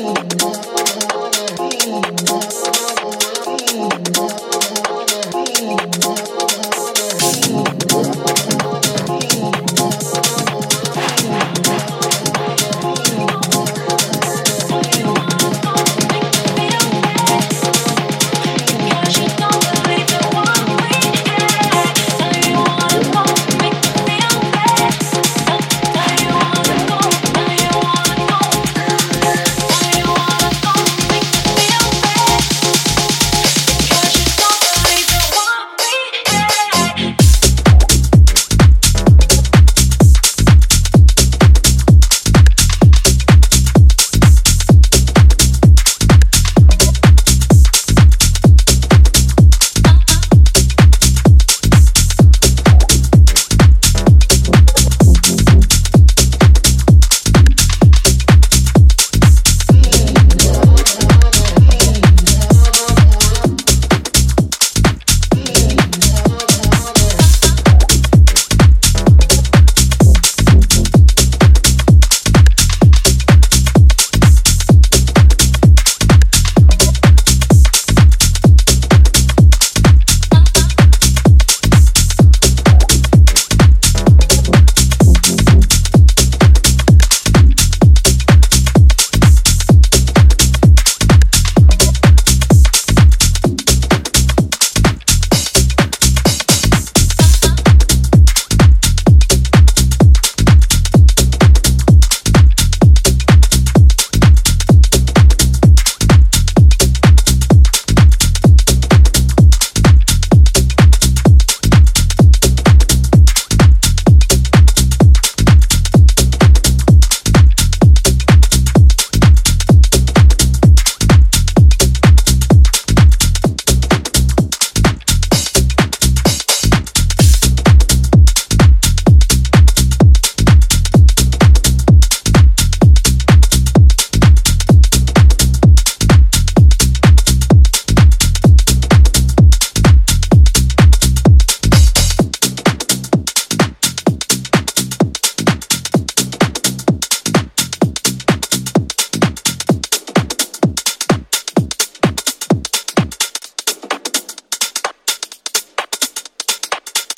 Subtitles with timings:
[0.00, 0.59] Mm-hmm.